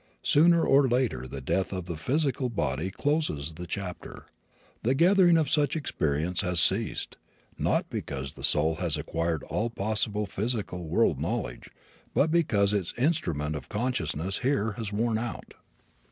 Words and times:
Sooner 0.23 0.65
or 0.65 0.87
later 0.87 1.27
the 1.27 1.41
death 1.41 1.71
of 1.71 1.85
the 1.85 1.95
physical 1.95 2.49
body 2.49 2.89
closes 2.89 3.53
the 3.53 3.67
chapter. 3.67 4.25
The 4.81 4.95
gathering 4.95 5.37
of 5.37 5.47
such 5.47 5.75
experience 5.75 6.41
has 6.41 6.59
ceased, 6.59 7.17
not 7.55 7.87
because 7.91 8.33
the 8.33 8.43
soul 8.43 8.77
has 8.77 8.97
acquired 8.97 9.43
all 9.43 9.69
possible 9.69 10.25
physical 10.25 10.87
world 10.87 11.21
knowledge, 11.21 11.69
but 12.15 12.31
because 12.31 12.73
its 12.73 12.95
instrument 12.97 13.55
of 13.55 13.69
consciousness 13.69 14.39
here 14.39 14.71
has 14.71 14.91
worn 14.91 15.19
out. 15.19 15.53